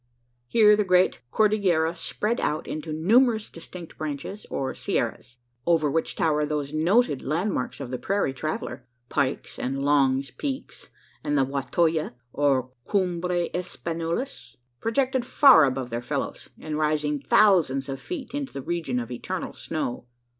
[0.47, 6.43] Here the great Cordillera spread out into numerous distinct branches or "Sierras," over which tower
[6.43, 10.89] those noted landmarks of the prairie traveller, "Pike's" and "Long's" Peaks,
[11.23, 17.19] and the "Wa to ya" or "Cumbres Espanolas"; projected far above their fellows, and rising
[17.19, 20.07] thousands of feet into the region of eternal snow.